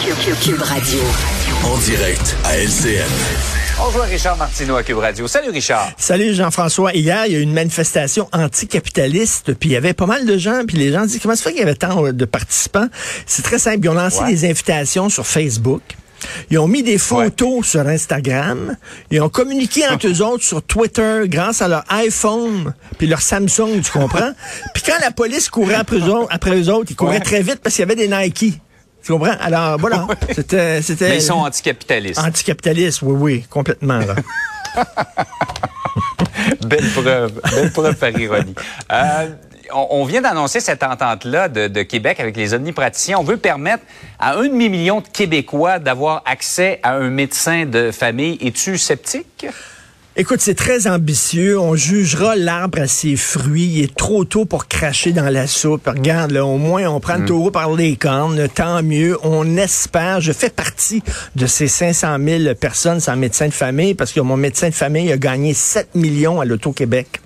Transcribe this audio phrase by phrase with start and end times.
[0.00, 1.00] Cube Radio.
[1.64, 3.04] En direct à LCN.
[3.84, 5.26] On joue à Richard Martineau à Cube Radio.
[5.26, 5.90] Salut Richard.
[5.96, 6.92] Salut Jean-François.
[6.94, 10.38] Hier, il y a eu une manifestation anticapitaliste, puis il y avait pas mal de
[10.38, 12.86] gens, puis les gens disent comment ça fait qu'il y avait tant de participants?
[13.26, 13.80] C'est très simple.
[13.82, 14.30] Ils ont lancé Ouais.
[14.30, 15.82] des invitations sur Facebook.
[16.50, 18.76] Ils ont mis des photos sur Instagram.
[19.10, 23.80] Ils ont communiqué entre eux autres sur Twitter grâce à leur iPhone puis leur Samsung,
[23.84, 24.32] tu comprends?
[24.74, 27.20] puis quand la police courait après eux autres, après eux autres ils couraient Ouais.
[27.20, 28.60] très vite parce qu'il y avait des Nike.
[29.08, 29.36] Tu comprends?
[29.40, 32.20] Alors voilà, c'était c'était Mais ils sont anticapitalistes.
[32.20, 34.14] anticapitalistes, oui oui, complètement là.
[36.66, 37.40] Belle preuve.
[37.50, 38.54] Belle preuve par ironie.
[38.92, 39.30] Euh,
[39.72, 43.16] on, on vient d'annoncer cette entente-là de, de Québec avec les omnipraticiens.
[43.18, 43.82] On veut permettre
[44.18, 48.36] à un demi-million de Québécois d'avoir accès à un médecin de famille.
[48.42, 49.46] Es-tu sceptique?
[50.20, 51.60] Écoute, c'est très ambitieux.
[51.60, 53.70] On jugera l'arbre à ses fruits.
[53.74, 55.86] Il est trop tôt pour cracher dans la soupe.
[55.86, 58.48] Regarde, là, au moins, on prend le taureau par les cornes.
[58.52, 59.16] Tant mieux.
[59.22, 60.20] On espère.
[60.20, 61.04] Je fais partie
[61.36, 65.12] de ces 500 000 personnes sans médecin de famille parce que mon médecin de famille
[65.12, 67.20] a gagné 7 millions à l'Auto-Québec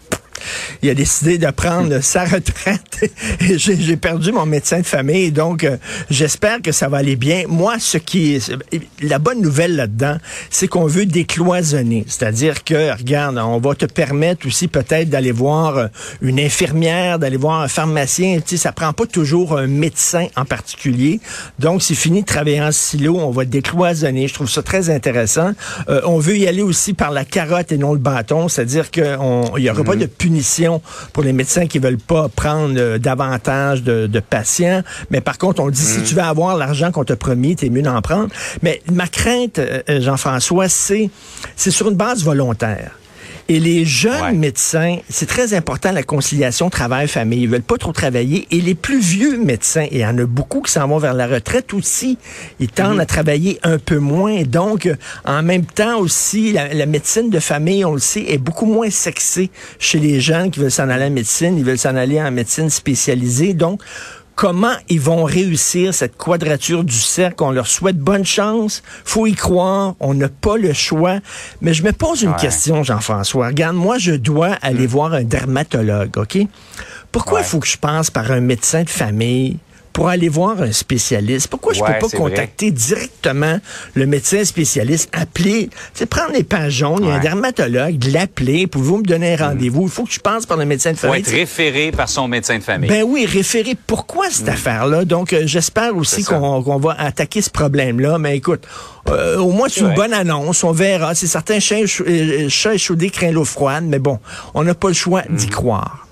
[0.82, 3.10] il a décidé de prendre sa retraite
[3.41, 5.32] et j'ai j'ai perdu mon médecin de famille.
[5.32, 5.77] Donc, euh,
[6.08, 7.44] j'espère que ça va aller bien.
[7.48, 8.52] Moi, ce qui est
[9.00, 10.16] la bonne nouvelle là-dedans,
[10.50, 12.04] c'est qu'on veut décloisonner.
[12.06, 15.86] C'est-à-dire que, regarde, on va te permettre aussi peut-être d'aller voir euh,
[16.20, 18.36] une infirmière, d'aller voir un pharmacien.
[18.36, 21.20] Tu sais, ça prend pas toujours un médecin en particulier.
[21.58, 23.19] Donc, c'est fini de travailler en silo.
[23.19, 24.28] On va décloisonner.
[24.28, 25.52] Je trouve ça très intéressant.
[25.88, 28.48] Euh, on veut y aller aussi par la carotte et non le bâton.
[28.48, 29.19] C'est-à-dire qu'il
[29.58, 30.51] n'y aura pas de punition
[31.12, 34.82] pour les médecins qui veulent pas prendre euh, davantage de, de patients.
[35.10, 37.82] Mais par contre, on dit, si tu veux avoir l'argent qu'on t'a promis, t'es mieux
[37.82, 38.28] d'en prendre.
[38.62, 41.10] Mais ma crainte, euh, euh, Jean-François, c'est,
[41.56, 42.92] c'est sur une base volontaire.
[43.52, 44.32] Et les jeunes Ouais.
[44.32, 47.42] médecins, c'est très important la conciliation travail-famille.
[47.42, 48.46] Ils veulent pas trop travailler.
[48.50, 51.12] Et les plus vieux médecins, et il y en a beaucoup qui s'en vont vers
[51.12, 52.16] la retraite aussi,
[52.60, 54.40] ils tendent à travailler un peu moins.
[54.44, 54.88] Donc,
[55.26, 58.88] en même temps aussi, la, la médecine de famille, on le sait, est beaucoup moins
[58.88, 61.58] sexée chez les jeunes qui veulent s'en aller en médecine.
[61.58, 63.52] Ils veulent s'en aller en médecine spécialisée.
[63.52, 63.82] Donc,
[64.42, 67.44] comment ils vont réussir cette quadrature du cercle?
[67.44, 68.82] On leur souhaite bonne chance.
[69.04, 69.94] Faut y croire.
[70.00, 71.20] On n'a pas le choix.
[71.60, 72.36] Mais je me pose une Ouais.
[72.41, 73.47] question, Jean-François.
[73.47, 76.38] Regarde, moi, je dois aller voir un dermatologue, OK?
[77.12, 77.48] Pourquoi il Ouais.
[77.48, 79.58] faut que je passe par un médecin de famille?
[79.92, 81.48] Pour aller voir un spécialiste.
[81.48, 82.16] Pourquoi je Ouais, peux pas vrai.
[82.16, 83.58] contacter directement
[83.94, 88.66] le médecin spécialiste, appeler, c'est prendre les pages jaunes, il y a un dermatologue, l'appeler,
[88.66, 89.82] pouvez-vous me donner un rendez-vous?
[89.84, 91.20] Il faut que je passe par le médecin de Faut famille.
[91.22, 92.88] être référé par son médecin de famille.
[92.88, 93.76] Ben oui, référé.
[93.86, 95.04] Pourquoi cette affaire-là?
[95.04, 98.19] Donc, euh, j'espère aussi qu'on va attaquer ce problème-là.
[98.19, 98.62] Mais écoute,
[99.08, 100.64] euh, au moins, c'est une bonne annonce.
[100.64, 101.14] On verra.
[101.14, 101.76] C'est certain, chat,
[102.06, 103.84] euh, chat échaudé craint l'eau froide.
[103.86, 104.19] Mais bon,
[104.54, 106.06] on n'a pas le choix d'y croire.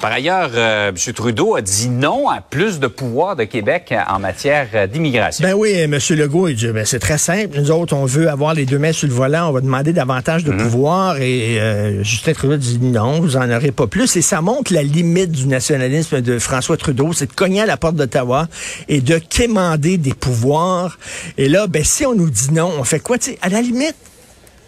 [0.00, 1.12] Par ailleurs, euh, M.
[1.14, 5.46] Trudeau a dit non à plus de pouvoir de Québec en matière euh, d'immigration.
[5.46, 5.96] Ben oui, M.
[6.10, 7.58] Legault, il dit, ben, c'est très simple.
[7.58, 9.48] Nous autres, on veut avoir les deux mains sur le volant.
[9.48, 10.58] On va demander davantage de Mhm.
[10.58, 11.16] pouvoir.
[11.20, 14.14] Et euh, Justin Trudeau dit non, vous en aurez pas plus.
[14.16, 17.12] Et ça montre la limite du nationalisme de François Trudeau.
[17.14, 18.48] C'est de cogner à la porte d'Ottawa
[18.88, 20.98] et de quémander des pouvoirs.
[21.38, 23.16] Et là, ben, si on nous dit non, on fait quoi?
[23.40, 23.96] À la limite,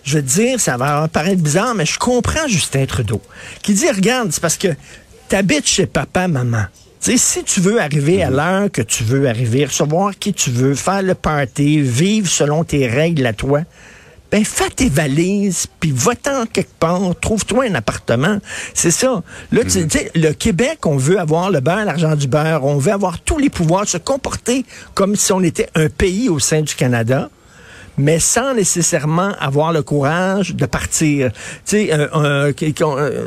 [0.05, 3.21] je veux dire, ça va paraître bizarre, mais je comprends Justin Trudeau.
[3.63, 4.69] Qui dit, regarde, c'est parce que
[5.29, 6.65] t'habites chez papa, maman.
[7.01, 11.03] Si tu veux arriver à l'heure que tu veux arriver, recevoir qui tu veux, faire
[11.03, 13.61] le party, vivre selon tes règles à toi,
[14.33, 18.39] ben fais tes valises, puis va-t'en quelque part, trouve-toi un appartement.
[18.75, 19.23] C'est ça.
[19.53, 22.93] Là, tu sais, le Québec, on veut avoir le beurre, l'argent du beurre, on veut
[22.93, 24.65] avoir tous les pouvoirs, se comporter
[24.95, 27.31] comme si on était un pays au sein du Canada
[27.99, 31.33] mais sans nécessairement avoir le courage de partir.
[31.33, 32.53] Tu sais, euh,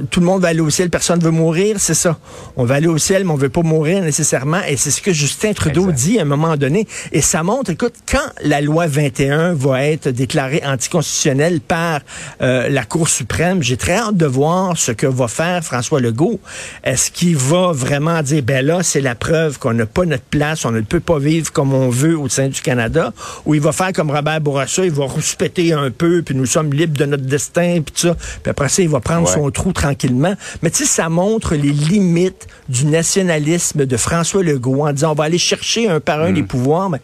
[0.10, 2.18] tout le monde va aller au ciel, personne veut mourir, c'est ça.
[2.56, 5.14] On va aller au ciel, mais on veut pas mourir nécessairement, et c'est ce que
[5.14, 6.88] Justin Trudeau dit à un moment donné.
[7.12, 12.02] Et ça montre, écoute, quand la loi 21 va être déclarée anticonstitutionnelle par
[12.42, 16.40] euh, la Cour suprême, j'ai très hâte de voir ce que va faire François Legault.
[16.84, 20.66] Est-ce qu'il va vraiment dire, ben là, c'est la preuve qu'on n'a pas notre place,
[20.66, 23.14] on ne peut pas vivre comme on veut au sein du Canada,
[23.46, 26.36] ou il va faire comme Robert Bourassa, à ça, il va rouspéter un peu, puis
[26.36, 28.16] nous sommes libres de notre destin, puis tout ça.
[28.44, 29.34] Puis après ça, il va prendre Ouais.
[29.34, 30.36] son trou tranquillement.
[30.62, 35.16] Mais tu sais, ça montre les limites du nationalisme de François Legault en disant on
[35.16, 36.90] va aller chercher un par un les pouvoirs.
[36.90, 37.00] Mais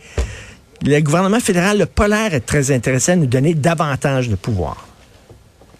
[0.83, 4.87] le gouvernement fédéral n'a pas l'air très intéressé à nous donner davantage de pouvoir.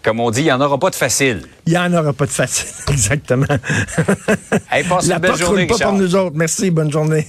[0.02, 1.42] Comme on dit, il n'y en aura pas de facile.
[1.66, 3.46] Il n'y en aura pas de facile, exactement.
[4.70, 5.90] Hey, passe La une belle porte journée, roule pas Richard.
[5.90, 6.36] pour nous autres.
[6.36, 7.26] Merci, bonne journée.